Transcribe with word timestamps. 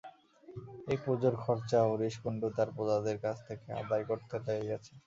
এই 0.87 0.97
পুজোর 1.03 1.35
খরচা 1.43 1.79
হরিশ 1.87 2.15
কুণ্ডু 2.21 2.47
তাঁর 2.55 2.69
প্রজাদের 2.75 3.17
কাছ 3.25 3.37
থেকে 3.47 3.67
আদায় 3.81 4.03
করতে 4.09 4.35
লেগে 4.45 4.69
গেছে। 4.69 4.91